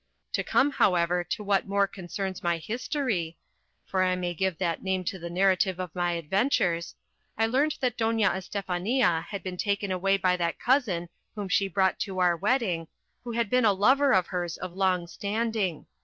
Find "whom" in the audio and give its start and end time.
11.35-11.49